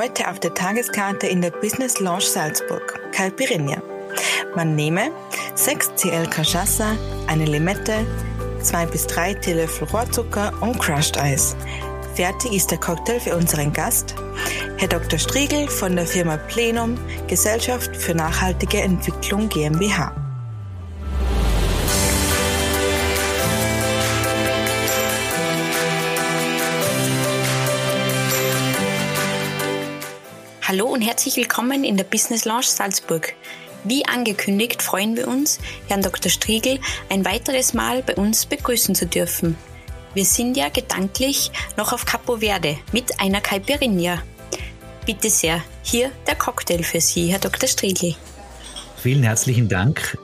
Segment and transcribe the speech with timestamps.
[0.00, 3.82] Heute auf der Tageskarte in der Business Lounge Salzburg, Calpirinia.
[4.56, 5.10] Man nehme
[5.56, 6.96] 6 Cl Cachaça,
[7.26, 8.06] eine Limette,
[8.62, 11.54] 2 bis 3 Teelöffel Rohrzucker und Crushed Eis.
[12.14, 14.14] Fertig ist der Cocktail für unseren Gast,
[14.78, 15.18] Herr Dr.
[15.18, 16.96] Striegel von der Firma Plenum,
[17.26, 20.14] Gesellschaft für nachhaltige Entwicklung GmbH.
[30.70, 33.34] Hallo und herzlich willkommen in der Business Lounge Salzburg.
[33.82, 36.30] Wie angekündigt freuen wir uns, Herrn Dr.
[36.30, 39.58] Striegel ein weiteres Mal bei uns begrüßen zu dürfen.
[40.14, 44.22] Wir sind ja gedanklich noch auf Capo Verde mit einer Caipirinha.
[45.06, 47.68] Bitte sehr, hier der Cocktail für Sie, Herr Dr.
[47.68, 48.14] Striegel.
[48.96, 50.16] Vielen herzlichen Dank.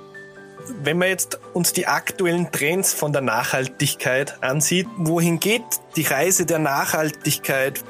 [0.80, 5.64] Wenn man jetzt uns die aktuellen Trends von der Nachhaltigkeit ansieht, wohin geht
[5.96, 7.82] die Reise der Nachhaltigkeit?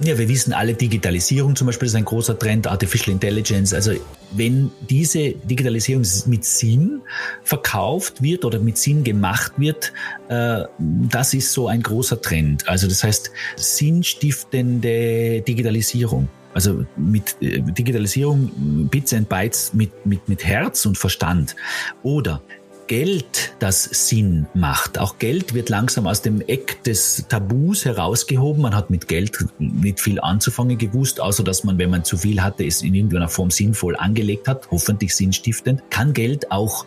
[0.00, 3.74] Ja, wir wissen alle, Digitalisierung zum Beispiel ist ein großer Trend, Artificial Intelligence.
[3.74, 3.92] Also
[4.32, 7.02] wenn diese Digitalisierung mit Sinn
[7.44, 9.92] verkauft wird oder mit Sinn gemacht wird,
[10.28, 12.66] äh, das ist so ein großer Trend.
[12.68, 16.28] Also das heißt, sinnstiftende Digitalisierung.
[16.54, 21.54] Also mit äh, Digitalisierung, Bits and Bytes mit, mit, mit Herz und Verstand.
[22.02, 22.42] Oder
[22.86, 24.98] Geld, das Sinn macht.
[24.98, 28.62] Auch Geld wird langsam aus dem Eck des Tabus herausgehoben.
[28.62, 32.42] Man hat mit Geld nicht viel anzufangen gewusst, außer dass man, wenn man zu viel
[32.42, 35.82] hatte, es in irgendeiner Form sinnvoll angelegt hat, hoffentlich sinnstiftend.
[35.90, 36.86] Kann Geld auch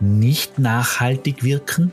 [0.00, 1.92] nicht nachhaltig wirken?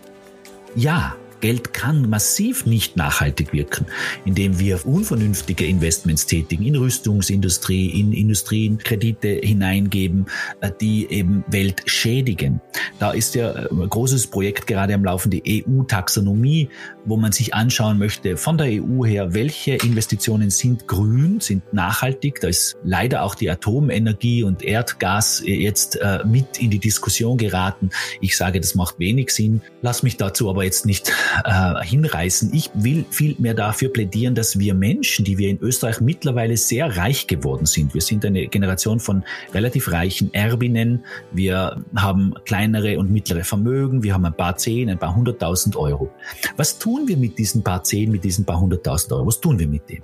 [0.75, 3.87] Ja, Geld kann massiv nicht nachhaltig wirken,
[4.25, 10.27] indem wir unvernünftige Investments tätigen in Rüstungsindustrie, in Industrien Kredite hineingeben,
[10.61, 12.61] äh, die eben Welt schädigen.
[12.99, 16.69] Da ist ja äh, ein großes Projekt gerade am Laufen, die EU-Taxonomie,
[17.05, 22.39] wo man sich anschauen möchte von der EU her, welche Investitionen sind grün, sind nachhaltig.
[22.41, 27.89] Da ist leider auch die Atomenergie und Erdgas äh, jetzt mit in die Diskussion geraten.
[28.21, 29.61] Ich sage, das macht wenig Sinn.
[29.81, 31.11] Lass mich dazu aber jetzt nicht
[31.43, 32.53] äh, hinreißen.
[32.53, 37.27] Ich will vielmehr dafür plädieren, dass wir Menschen, die wir in Österreich mittlerweile sehr reich
[37.27, 43.43] geworden sind, wir sind eine Generation von relativ reichen Erbinnen, wir haben kleinere und mittlere
[43.43, 46.09] Vermögen, wir haben ein paar Zehn, ein paar hunderttausend Euro.
[46.57, 49.27] Was tun wir mit diesen paar Zehn, mit diesen paar hunderttausend Euro?
[49.27, 50.01] Was tun wir mit dem?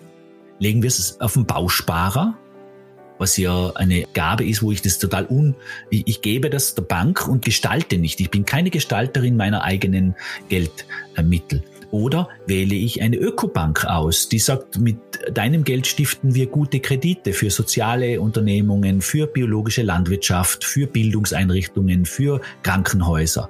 [0.59, 2.37] Legen wir es auf den Bausparer?
[3.17, 5.55] Was ja eine Gabe ist, wo ich das total un,
[5.89, 8.19] ich, gebe das der Bank und gestalte nicht.
[8.19, 10.15] Ich bin keine Gestalterin meiner eigenen
[10.49, 11.63] Geldmittel.
[11.91, 14.97] Oder wähle ich eine Ökobank aus, die sagt, mit
[15.31, 22.41] deinem Geld stiften wir gute Kredite für soziale Unternehmungen, für biologische Landwirtschaft, für Bildungseinrichtungen, für
[22.63, 23.49] Krankenhäuser.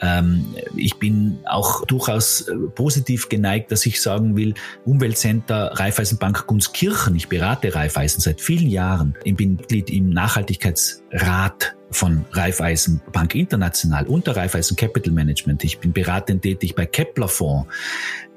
[0.00, 0.44] Ähm,
[0.76, 4.54] ich bin auch durchaus äh, positiv geneigt, dass ich sagen will,
[4.84, 12.24] Umweltcenter Raiffeisenbank Gunskirchen, ich berate Raiffeisen seit vielen Jahren, ich bin Mitglied im Nachhaltigkeitsrat von
[12.32, 15.64] Raiffeisen Bank International und der Raiffeisen Capital Management.
[15.64, 17.68] Ich bin beratend tätig bei Kepler Fonds.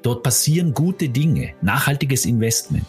[0.02, 2.84] Dort passieren gute Dinge, nachhaltiges Investment.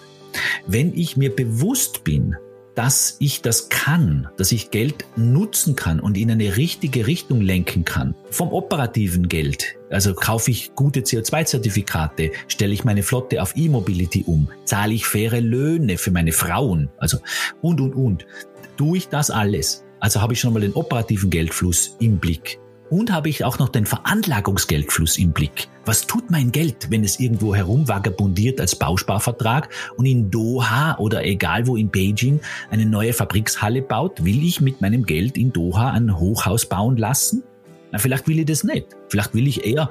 [0.67, 2.35] Wenn ich mir bewusst bin,
[2.75, 7.85] dass ich das kann, dass ich Geld nutzen kann und in eine richtige Richtung lenken
[7.85, 8.15] kann.
[8.29, 14.49] Vom operativen Geld, also kaufe ich gute CO2-Zertifikate, stelle ich meine Flotte auf E-Mobility um,
[14.65, 17.17] zahle ich faire Löhne für meine Frauen, also
[17.61, 18.27] und, und, und.
[18.75, 22.59] Tue ich das alles, also habe ich schon mal den operativen Geldfluss im Blick.
[22.89, 25.67] Und habe ich auch noch den Veranlagungsgeldfluss im Blick.
[25.85, 31.65] Was tut mein Geld, wenn es irgendwo herumvagabundiert als Bausparvertrag und in Doha oder egal
[31.65, 32.39] wo in Beijing
[32.69, 34.23] eine neue Fabrikshalle baut?
[34.23, 37.43] Will ich mit meinem Geld in Doha ein Hochhaus bauen lassen?
[37.91, 38.87] Na, vielleicht will ich das nicht.
[39.09, 39.89] Vielleicht will ich eher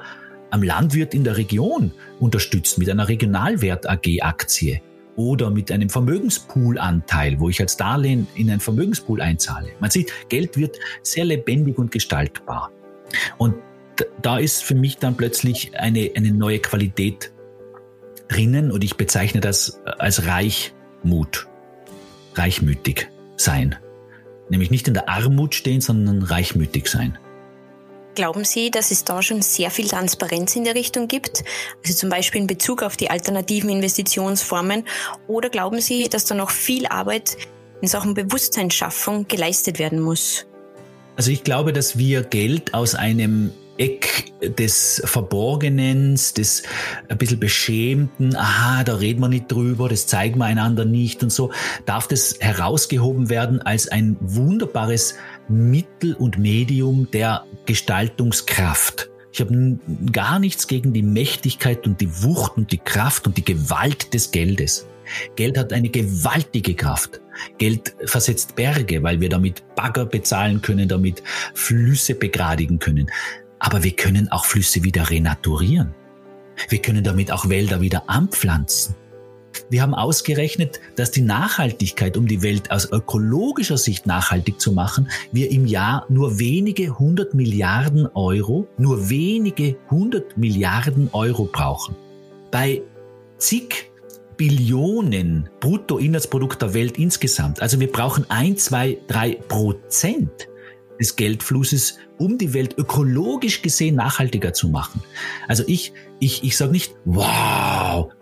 [0.51, 4.81] am Landwirt in der Region unterstützen mit einer Regionalwert AG Aktie
[5.15, 9.69] oder mit einem Vermögenspoolanteil, wo ich als Darlehen in einen Vermögenspool einzahle.
[9.79, 12.71] Man sieht, Geld wird sehr lebendig und gestaltbar.
[13.37, 13.55] Und
[14.21, 17.31] da ist für mich dann plötzlich eine, eine neue Qualität
[18.27, 21.47] drinnen und ich bezeichne das als Reichmut,
[22.33, 23.07] reichmütig
[23.37, 23.75] sein.
[24.49, 27.17] Nämlich nicht in der Armut stehen, sondern reichmütig sein.
[28.15, 31.43] Glauben Sie, dass es da schon sehr viel Transparenz in der Richtung gibt?
[31.83, 34.85] Also zum Beispiel in Bezug auf die alternativen Investitionsformen?
[35.27, 37.35] Oder glauben Sie, dass da noch viel Arbeit
[37.81, 40.45] in Sachen Bewusstseinsschaffung geleistet werden muss?
[41.17, 46.63] Also ich glaube, dass wir Geld aus einem Eck des Verborgenen, des
[47.09, 51.31] ein bisschen Beschämten, aha, da reden wir nicht drüber, das zeigen wir einander nicht und
[51.31, 51.51] so,
[51.85, 55.15] darf das herausgehoben werden als ein wunderbares
[55.47, 59.09] Mittel und Medium der Gestaltungskraft.
[59.31, 59.79] Ich habe
[60.11, 64.31] gar nichts gegen die Mächtigkeit und die Wucht und die Kraft und die Gewalt des
[64.31, 64.87] Geldes.
[65.35, 67.21] Geld hat eine gewaltige Kraft.
[67.57, 71.21] Geld versetzt Berge, weil wir damit Bagger bezahlen können, damit
[71.53, 73.11] Flüsse begradigen können.
[73.59, 75.93] Aber wir können auch Flüsse wieder renaturieren.
[76.69, 78.95] Wir können damit auch Wälder wieder anpflanzen.
[79.69, 85.09] Wir haben ausgerechnet, dass die Nachhaltigkeit, um die Welt aus ökologischer Sicht nachhaltig zu machen,
[85.31, 91.95] wir im Jahr nur wenige hundert Milliarden Euro, nur wenige hundert Milliarden Euro brauchen.
[92.51, 92.81] Bei
[93.37, 93.91] zig
[94.37, 97.61] Billionen Bruttoinlandsprodukt der Welt insgesamt.
[97.61, 100.49] Also wir brauchen ein, zwei, drei Prozent
[100.99, 105.01] des Geldflusses, um die Welt ökologisch gesehen nachhaltiger zu machen.
[105.47, 107.25] Also ich, ich, ich sage nicht, wow,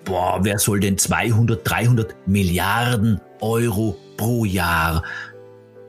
[0.05, 5.03] boah, wer soll denn 200, 300 Milliarden Euro pro Jahr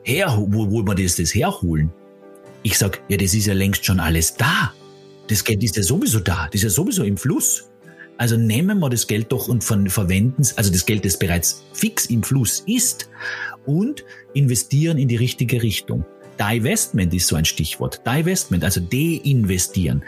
[0.02, 1.92] her, wo, wo wir das, das herholen?
[2.62, 4.72] Ich sag, ja, das ist ja längst schon alles da.
[5.28, 7.70] Das Geld ist ja sowieso da, das ist ja sowieso im Fluss.
[8.16, 12.06] Also nehmen wir das Geld doch und verwenden es, also das Geld, das bereits fix
[12.06, 13.10] im Fluss ist,
[13.66, 14.04] und
[14.34, 16.04] investieren in die richtige Richtung.
[16.38, 18.02] Divestment ist so ein Stichwort.
[18.06, 20.04] Divestment, also deinvestieren.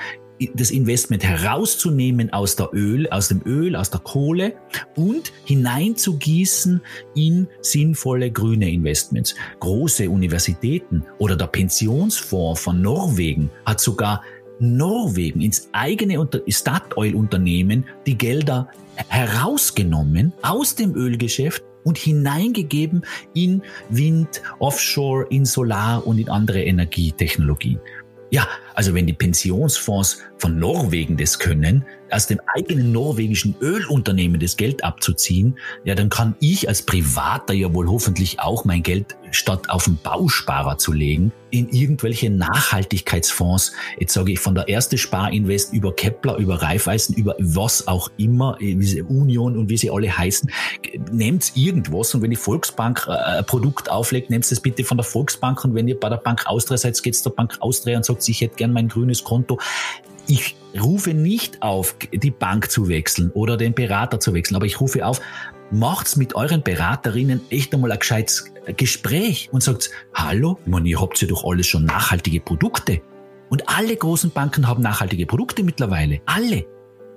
[0.54, 4.54] Das Investment herauszunehmen aus der Öl, aus dem Öl, aus der Kohle
[4.94, 6.80] und hineinzugießen
[7.14, 9.34] in sinnvolle grüne Investments.
[9.60, 14.22] Große Universitäten oder der Pensionsfonds von Norwegen hat sogar
[14.58, 18.68] Norwegen ins eigene Statoil-Unternehmen die Gelder
[19.08, 27.78] herausgenommen aus dem Ölgeschäft und hineingegeben in Wind, Offshore, in Solar und in andere Energietechnologien.
[28.30, 34.56] Ja, also wenn die Pensionsfonds von Norwegen das können, aus dem eigenen norwegischen Ölunternehmen das
[34.56, 39.68] Geld abzuziehen, ja, dann kann ich als Privater ja wohl hoffentlich auch mein Geld statt
[39.70, 45.72] auf den Bausparer zu legen, in irgendwelche Nachhaltigkeitsfonds, jetzt sage ich von der erste Sparinvest
[45.72, 50.50] über Kepler, über Raiffeisen, über was auch immer, wie Union und wie sie alle heißen,
[51.10, 55.04] nehmt irgendwas und wenn die Volksbank äh, ein Produkt auflegt, nehmt es bitte von der
[55.04, 58.28] Volksbank und wenn ihr bei der Bank Austria seid, geht's zur Bank Austria und sagt,
[58.28, 59.58] ich hätte gern mein grünes Konto.
[60.28, 64.80] Ich rufe nicht auf, die Bank zu wechseln oder den Berater zu wechseln, aber ich
[64.80, 65.20] rufe auf,
[65.70, 71.00] macht's mit euren Beraterinnen echt einmal ein gescheites Gespräch und sagt, hallo, ich meine, ihr
[71.00, 73.00] habt ja doch alles schon nachhaltige Produkte.
[73.48, 76.20] Und alle großen Banken haben nachhaltige Produkte mittlerweile.
[76.26, 76.66] Alle.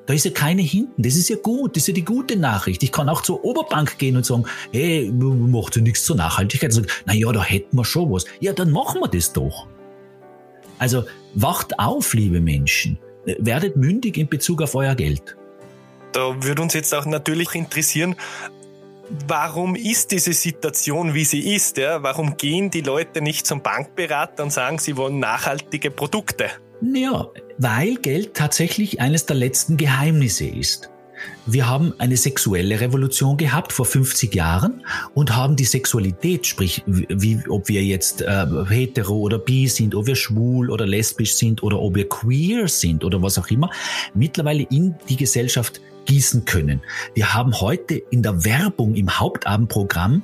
[0.05, 1.01] Da ist ja keine hinten.
[1.01, 1.75] Das ist ja gut.
[1.75, 2.83] Das ist ja die gute Nachricht.
[2.83, 6.79] Ich kann auch zur Oberbank gehen und sagen, hey, macht ja nichts zur Nachhaltigkeit.
[7.05, 8.25] Na ja, da hätten wir schon was.
[8.39, 9.67] Ja, dann machen wir das doch.
[10.79, 11.03] Also
[11.35, 12.97] wacht auf, liebe Menschen.
[13.37, 15.37] Werdet mündig in Bezug auf euer Geld.
[16.13, 18.15] Da würde uns jetzt auch natürlich interessieren,
[19.27, 21.77] warum ist diese Situation, wie sie ist?
[21.77, 22.01] Ja?
[22.01, 26.45] Warum gehen die Leute nicht zum Bankberater und sagen, sie wollen nachhaltige Produkte?
[26.81, 27.27] Ja,
[27.57, 30.89] weil Geld tatsächlich eines der letzten Geheimnisse ist.
[31.45, 37.39] Wir haben eine sexuelle Revolution gehabt vor 50 Jahren und haben die Sexualität, sprich, wie,
[37.49, 41.79] ob wir jetzt äh, hetero oder bi sind, ob wir schwul oder lesbisch sind oder
[41.79, 43.69] ob wir queer sind oder was auch immer,
[44.13, 46.81] mittlerweile in die Gesellschaft gießen können.
[47.13, 50.23] Wir haben heute in der Werbung im Hauptabendprogramm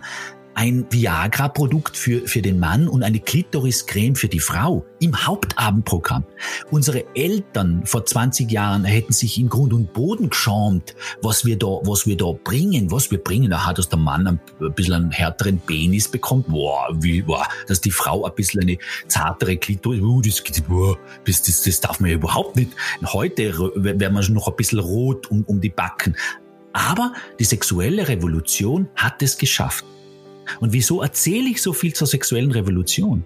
[0.55, 6.23] ein Viagra-Produkt für, für den Mann und eine Klitoris-Creme für die Frau im Hauptabendprogramm.
[6.71, 11.67] Unsere Eltern vor 20 Jahren hätten sich in Grund und Boden geschämt, was wir da,
[11.83, 13.51] was wir da bringen, was wir bringen.
[13.51, 14.39] Da hat dass der Mann ein
[14.73, 18.77] bisschen einen härteren Penis bekommt, boah, wie, boah, dass die Frau ein bisschen eine
[19.09, 22.71] zartere Klitoris, uh, das, boah, das, das, das darf man ja überhaupt nicht.
[23.05, 26.15] Heute wäre man schon noch ein bisschen rot um, um die Backen.
[26.71, 29.85] Aber die sexuelle Revolution hat es geschafft.
[30.59, 33.25] Und wieso erzähle ich so viel zur sexuellen Revolution?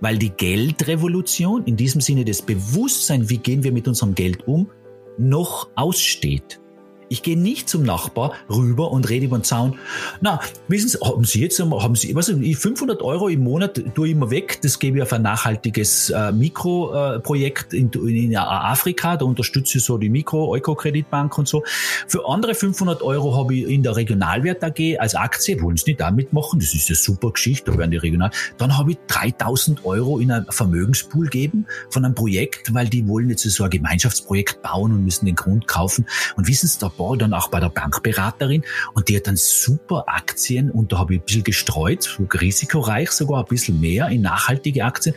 [0.00, 4.70] Weil die Geldrevolution, in diesem Sinne das Bewusstsein, wie gehen wir mit unserem Geld um,
[5.18, 6.60] noch aussteht.
[7.08, 9.78] Ich gehe nicht zum Nachbar rüber und rede über den Zaun.
[10.20, 14.12] Na, wissen Sie, haben Sie jetzt, haben Sie, was, 500 Euro im Monat tue ich
[14.12, 19.78] immer weg, das gebe ich auf ein nachhaltiges äh, Mikroprojekt in, in, Afrika, da unterstütze
[19.78, 21.62] ich so die Mikro-Eukokreditbank und so.
[22.06, 26.00] Für andere 500 Euro habe ich in der Regionalwert AG als Aktie, wollen Sie nicht
[26.00, 28.30] damit machen, das ist eine super Geschichte, da werden die regional.
[28.58, 33.30] Dann habe ich 3000 Euro in ein Vermögenspool geben von einem Projekt, weil die wollen
[33.30, 36.06] jetzt so ein Gemeinschaftsprojekt bauen und müssen den Grund kaufen.
[36.36, 38.64] Und wissen Sie, da war dann auch bei der Bankberaterin
[38.94, 43.40] und die hat dann super Aktien und da habe ich ein bisschen gestreut, risikoreich sogar
[43.40, 45.14] ein bisschen mehr in nachhaltige Aktien.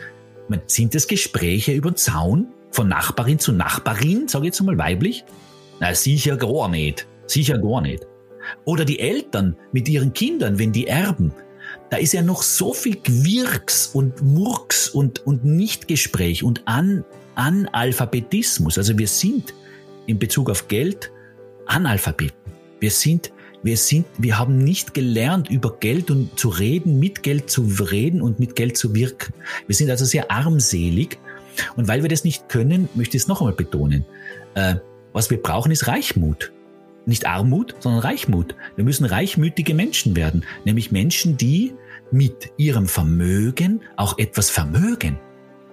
[0.48, 4.78] meine, sind das Gespräche über den Zaun von Nachbarin zu Nachbarin, sage ich jetzt mal
[4.78, 5.24] weiblich?
[5.80, 7.06] Na, sicher gar nicht.
[7.26, 8.06] Sicher gar nicht.
[8.64, 11.32] Oder die Eltern mit ihren Kindern, wenn die erben.
[11.90, 18.78] Da ist ja noch so viel Gewirks und Murks und, und Nichtgespräch und An Analphabetismus.
[18.78, 19.54] Also wir sind
[20.06, 21.10] in Bezug auf Geld
[21.66, 22.36] Analphabeten.
[22.80, 23.32] Wir sind
[23.64, 28.20] Wir sind, wir haben nicht gelernt, über Geld und zu reden, mit Geld zu reden
[28.20, 29.32] und mit Geld zu wirken.
[29.68, 31.18] Wir sind also sehr armselig.
[31.76, 34.04] Und weil wir das nicht können, möchte ich es noch einmal betonen.
[34.54, 34.76] Äh,
[35.12, 36.50] was wir brauchen, ist Reichmut.
[37.06, 38.56] Nicht Armut, sondern Reichmut.
[38.74, 40.44] Wir müssen reichmütige Menschen werden.
[40.64, 41.74] Nämlich Menschen, die
[42.10, 45.20] mit ihrem Vermögen auch etwas vermögen.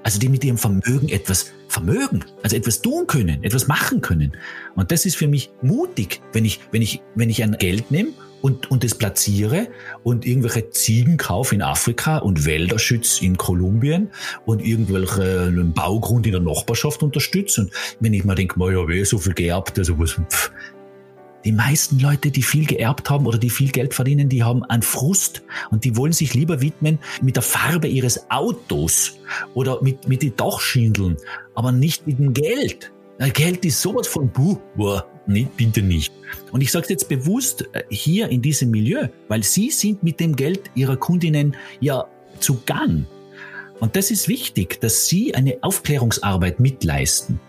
[0.04, 4.34] Also die mit ihrem Vermögen etwas vermögen, also etwas tun können, etwas machen können.
[4.76, 8.10] Und das ist für mich mutig, wenn ich, wenn ich, wenn ich ein Geld nehme
[8.42, 9.68] und, und das platziere
[10.04, 14.10] und irgendwelche Ziegen kaufe in Afrika und Wälder schütze in Kolumbien
[14.46, 17.62] und irgendwelche einen Baugrund in der Nachbarschaft unterstütze.
[17.62, 20.52] Und wenn ich mal denke, mal ja, weh, so viel geerbt, also was, pff,
[21.46, 24.82] die meisten Leute, die viel geerbt haben oder die viel Geld verdienen, die haben einen
[24.82, 29.20] Frust und die wollen sich lieber widmen mit der Farbe ihres Autos
[29.54, 31.18] oder mit, mit den Dachschindeln,
[31.56, 32.92] aber nicht mit dem Geld.
[33.34, 36.14] Geld ist sowas von buh, boah, nee, bitte nicht.
[36.52, 40.36] Und ich sage jetzt bewusst äh, hier in diesem Milieu, weil Sie sind mit dem
[40.36, 42.06] Geld Ihrer Kundinnen ja
[42.40, 43.06] zu Gang.
[43.82, 47.42] Und das ist wichtig, dass Sie eine Aufklärungsarbeit mitleisten.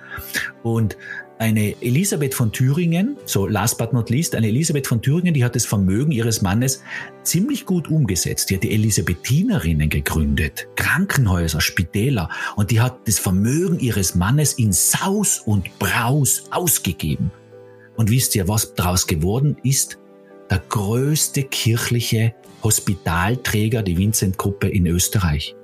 [0.63, 0.97] Und
[1.41, 5.57] eine Elisabeth von Thüringen, so last but not least, eine Elisabeth von Thüringen, die hat
[5.57, 6.83] das Vermögen ihres Mannes
[7.23, 8.51] ziemlich gut umgesetzt.
[8.51, 14.75] Die hat die Elisabethinerinnen gegründet, Krankenhäuser, Spitäler und die hat das Vermögen ihres Mannes in
[14.75, 17.31] Saus und Braus ausgegeben.
[17.97, 19.99] Und wisst ihr, was daraus geworden ist?
[20.51, 25.57] Der größte kirchliche Hospitalträger, die Vincent-Gruppe in Österreich.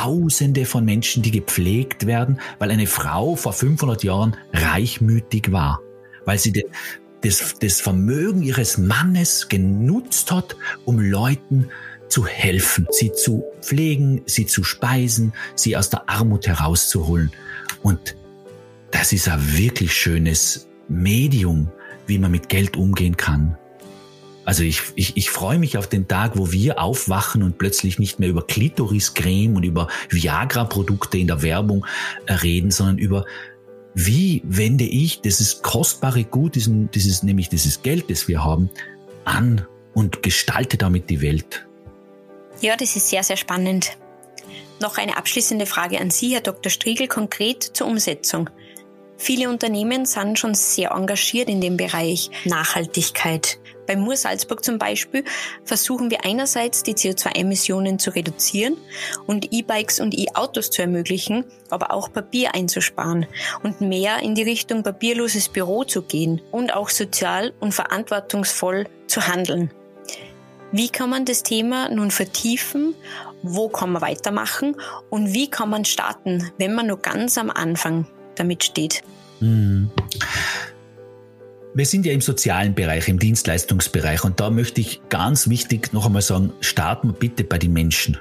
[0.00, 5.80] Tausende von Menschen, die gepflegt werden, weil eine Frau vor 500 Jahren reichmütig war,
[6.24, 6.52] weil sie
[7.22, 11.70] das, das Vermögen ihres Mannes genutzt hat, um Leuten
[12.08, 17.32] zu helfen, sie zu pflegen, sie zu speisen, sie aus der Armut herauszuholen.
[17.82, 18.14] Und
[18.92, 21.72] das ist ein wirklich schönes Medium,
[22.06, 23.58] wie man mit Geld umgehen kann.
[24.48, 28.18] Also ich, ich, ich freue mich auf den Tag, wo wir aufwachen und plötzlich nicht
[28.18, 31.84] mehr über Klitoriscreme und über Viagra-Produkte in der Werbung
[32.24, 33.26] äh, reden, sondern über
[33.92, 38.70] wie wende ich dieses kostbare Gut, diesen, dieses, nämlich dieses Geld, das wir haben,
[39.26, 41.66] an und gestalte damit die Welt.
[42.62, 43.98] Ja, das ist sehr, sehr spannend.
[44.80, 46.70] Noch eine abschließende Frage an Sie, Herr Dr.
[46.70, 48.48] Striegel, konkret zur Umsetzung.
[49.18, 53.58] Viele Unternehmen sind schon sehr engagiert in dem Bereich Nachhaltigkeit.
[53.88, 55.24] Bei Mur Salzburg zum Beispiel
[55.64, 58.76] versuchen wir einerseits die CO2-Emissionen zu reduzieren
[59.26, 63.26] und E-Bikes und E-Autos zu ermöglichen, aber auch Papier einzusparen
[63.62, 69.26] und mehr in die Richtung papierloses Büro zu gehen und auch sozial und verantwortungsvoll zu
[69.26, 69.70] handeln.
[70.70, 72.94] Wie kann man das Thema nun vertiefen?
[73.42, 74.76] Wo kann man weitermachen?
[75.08, 79.02] Und wie kann man starten, wenn man nur ganz am Anfang damit steht?
[79.38, 79.90] Hm.
[81.74, 86.06] Wir sind ja im sozialen Bereich, im Dienstleistungsbereich und da möchte ich ganz wichtig noch
[86.06, 88.16] einmal sagen, starten wir bitte bei den Menschen,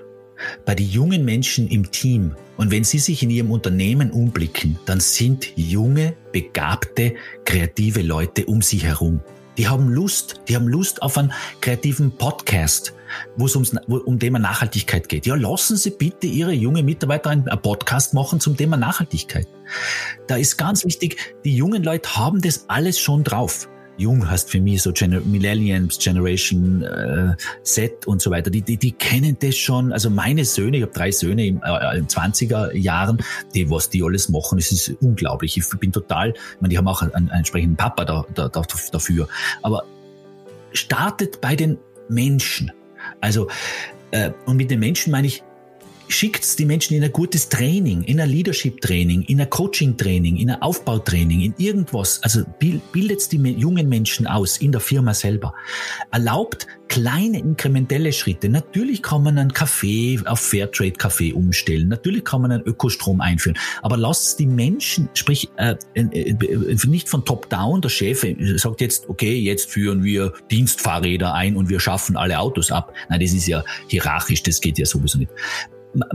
[0.66, 2.36] bei den jungen Menschen im Team.
[2.58, 8.62] Und wenn Sie sich in Ihrem Unternehmen umblicken, dann sind junge, begabte, kreative Leute um
[8.62, 9.22] Sie herum.
[9.58, 12.94] Die haben Lust, die haben Lust auf einen kreativen Podcast,
[13.36, 15.26] wo es ums, um Thema Nachhaltigkeit geht.
[15.26, 19.48] Ja, lassen Sie bitte Ihre junge Mitarbeiter einen Podcast machen zum Thema Nachhaltigkeit.
[20.28, 23.68] Da ist ganz wichtig, die jungen Leute haben das alles schon drauf.
[23.98, 28.50] Jung heißt für mich so Gener Millenniums, Generation äh, Z und so weiter.
[28.50, 29.92] Die, die, die kennen das schon.
[29.92, 33.18] Also meine Söhne, ich habe drei Söhne im, äh, in 20er Jahren,
[33.54, 35.58] die was die alles machen, es ist unglaublich.
[35.58, 38.62] Ich bin total, ich meine, die haben auch einen, einen entsprechenden Papa da, da, da,
[38.92, 39.28] dafür.
[39.64, 39.84] Aber
[40.74, 42.72] startet bei den Menschen.
[43.22, 43.48] Also
[44.12, 45.44] äh, und mit den Menschen meine ich
[46.08, 50.62] schickt die Menschen in ein gutes Training, in ein Leadership-Training, in ein Coaching-Training, in ein
[50.62, 52.22] Aufbautraining, in irgendwas.
[52.24, 55.54] Also bildet die jungen Menschen aus in der Firma selber.
[56.12, 58.50] Erlaubt kleine inkrementelle Schritte.
[58.50, 61.90] Natürlich kann man einen Kaffee auf Fairtrade-Kaffee umstellen.
[61.90, 63.58] Natürlich kann man einen Ökostrom einführen.
[63.82, 69.38] Aber lasst die Menschen, sprich äh, äh, nicht von Top-Down, der Chef sagt jetzt, okay,
[69.38, 72.94] jetzt führen wir Dienstfahrräder ein und wir schaffen alle Autos ab.
[73.10, 75.32] Nein, das ist ja hierarchisch, das geht ja sowieso nicht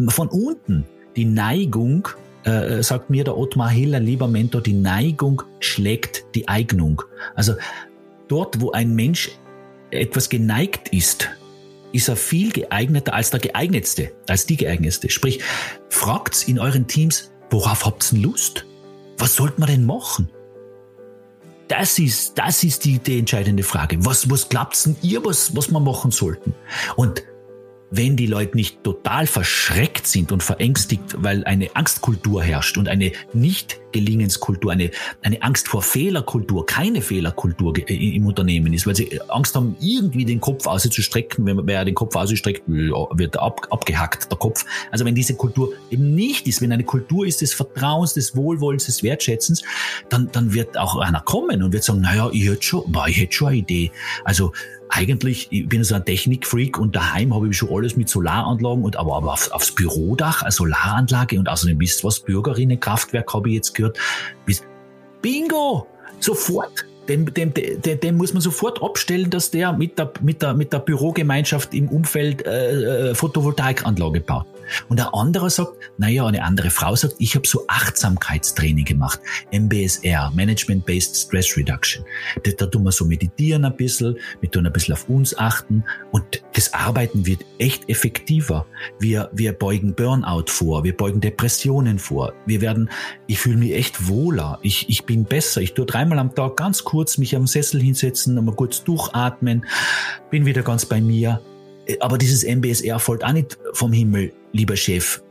[0.09, 0.85] von unten
[1.17, 2.09] die Neigung,
[2.45, 7.03] äh, sagt mir der Ottmar Hill, ein lieber Mentor, die Neigung schlägt die Eignung.
[7.35, 7.55] Also
[8.29, 9.31] dort, wo ein Mensch
[9.91, 11.29] etwas geneigt ist,
[11.93, 15.11] ist er viel geeigneter als der geeignetste, als die geeignetste.
[15.11, 15.41] Sprich,
[15.91, 18.65] fragt's in euren Teams, worauf habt's denn Lust?
[19.19, 20.31] Was sollte man denn machen?
[21.69, 24.05] Das ist, das ist die, die entscheidende Frage.
[24.05, 26.55] Was, was glaubt's denn ihr, was, was wir machen sollten?
[26.97, 27.23] Und
[27.95, 33.13] wenn die Leute nicht total verschreckt sind und verängstigt, weil eine Angstkultur herrscht und eine
[33.35, 39.55] nicht Gelingenskultur, eine, eine Angst vor Fehlerkultur, keine Fehlerkultur im Unternehmen ist, weil sie Angst
[39.55, 41.45] haben, irgendwie den Kopf auszustrecken.
[41.45, 44.65] Wenn wer den Kopf ausstreckt, wird ab, abgehackt, der Kopf.
[44.91, 48.87] Also wenn diese Kultur eben nicht ist, wenn eine Kultur ist des Vertrauens, des Wohlwollens,
[48.87, 49.63] des Wertschätzens,
[50.09, 53.21] dann, dann wird auch einer kommen und wird sagen, naja, ich hätte schon, boah, ich
[53.21, 53.93] hätte schon eine Idee.
[54.25, 54.53] Also
[54.93, 58.97] eigentlich, ich bin so ein Technikfreak und daheim habe ich schon alles mit Solaranlagen und
[58.97, 63.75] aber, aber auf, aufs Bürodach eine Solaranlage und außerdem wisst was, Bürgerinnenkraftwerk habe ich jetzt
[63.75, 63.99] gehört.
[65.23, 65.87] Bingo!
[66.21, 66.85] Sofort!
[67.09, 70.73] Den, den, den, den muss man sofort abstellen, dass der mit der, mit der, mit
[70.73, 74.47] der Bürogemeinschaft im Umfeld äh, äh Photovoltaikanlage baut.
[74.89, 79.21] Und ein anderer sagt, naja, eine andere Frau sagt, ich habe so Achtsamkeitstraining gemacht,
[79.53, 82.05] MBSR, Management-Based Stress Reduction.
[82.43, 85.85] Da, da tun wir so meditieren ein bisschen, wir tun ein bisschen auf uns achten.
[86.11, 88.67] Und das Arbeiten wird echt effektiver.
[88.99, 92.91] Wir, wir beugen Burnout vor, wir beugen Depressionen vor, wir werden,
[93.27, 96.85] ich fühle mich echt wohler, ich, ich bin besser, ich tue dreimal am Tag ganz
[96.85, 99.65] kurz mich am Sessel hinsetzen, nochmal kurz durchatmen,
[100.31, 101.41] bin wieder ganz bei mir.
[102.01, 105.23] Aber dieses MBSR folgt auch nicht vom Himmel lieber Chef,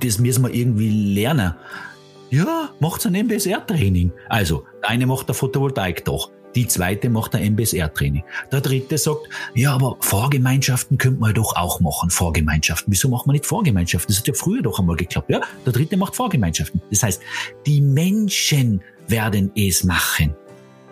[0.00, 1.54] das müssen wir irgendwie lernen.
[2.30, 4.12] Ja, macht ein MBSR-Training.
[4.28, 6.30] Also, eine macht der Photovoltaik doch.
[6.54, 8.24] Die zweite macht ein MBSR-Training.
[8.50, 12.10] Der dritte sagt, ja, aber Vorgemeinschaften könnte man doch auch machen.
[12.10, 12.92] Vorgemeinschaften.
[12.92, 14.12] Wieso macht man nicht Vorgemeinschaften?
[14.12, 15.30] Das hat ja früher doch einmal geklappt.
[15.30, 16.82] Ja, der dritte macht Vorgemeinschaften.
[16.90, 17.22] Das heißt,
[17.66, 20.34] die Menschen werden es machen.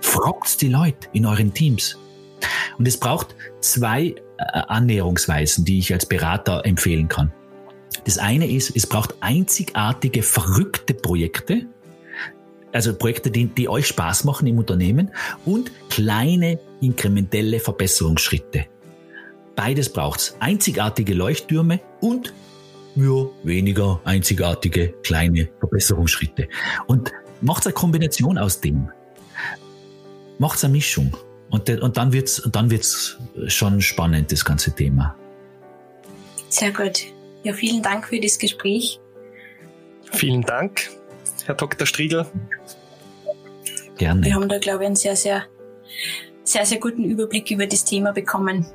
[0.01, 1.99] Fragt die Leute in euren Teams.
[2.79, 7.33] Und es braucht zwei äh, Annäherungsweisen, die ich als Berater empfehlen kann.
[8.05, 11.67] Das eine ist, es braucht einzigartige, verrückte Projekte,
[12.73, 15.11] also Projekte, die, die euch Spaß machen im Unternehmen
[15.45, 18.67] und kleine inkrementelle Verbesserungsschritte.
[19.55, 20.37] Beides braucht's.
[20.41, 22.35] Einzigartige Leuchttürme und
[22.97, 26.49] ja, weniger einzigartige kleine Verbesserungsschritte.
[26.87, 28.91] Und macht's eine Kombination aus dem.
[30.39, 31.17] Macht's eine Mischung.
[31.51, 35.17] Und, und dann wird's, dann wird's schon spannend, das ganze Thema.
[36.49, 37.07] Sehr gut.
[37.47, 38.99] Ja, vielen Dank für das Gespräch.
[40.11, 40.91] Vielen Dank,
[41.45, 41.87] Herr Dr.
[41.87, 42.27] Striegel.
[43.99, 44.25] Gerne.
[44.25, 45.45] Wir haben da, glaube ich, einen sehr, sehr,
[46.43, 48.67] sehr, sehr guten Überblick über das Thema bekommen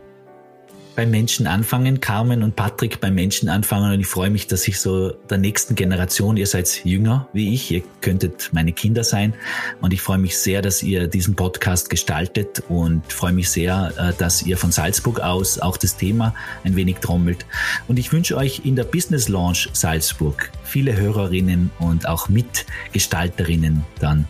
[0.96, 3.94] beim Menschen anfangen, Carmen und Patrick beim Menschen anfangen.
[3.94, 7.72] Und ich freue mich, dass ich so der nächsten Generation, ihr seid jünger wie ich,
[7.72, 9.34] ihr könntet meine Kinder sein.
[9.80, 14.14] Und ich freue mich sehr, dass ihr diesen Podcast gestaltet und freue mich sehr, äh,
[14.18, 17.46] dass ihr von Salzburg aus auch das Thema ein wenig trommelt.
[17.88, 24.28] Und ich wünsche euch in der Business Launch Salzburg viele Hörerinnen und auch Mitgestalterinnen dann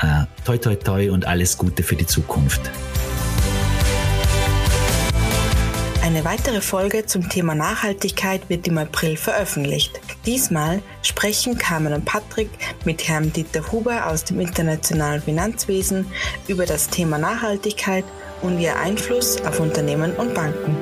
[0.00, 2.70] äh, toi toi toi und alles Gute für die Zukunft.
[6.04, 9.98] Eine weitere Folge zum Thema Nachhaltigkeit wird im April veröffentlicht.
[10.26, 12.50] Diesmal sprechen Carmen und Patrick
[12.84, 16.04] mit Herrn Dieter Huber aus dem internationalen Finanzwesen
[16.46, 18.04] über das Thema Nachhaltigkeit
[18.42, 20.76] und ihr Einfluss auf Unternehmen und Banken.